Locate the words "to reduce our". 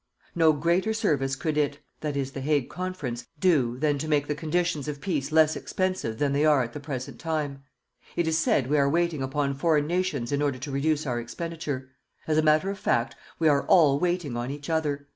10.57-11.19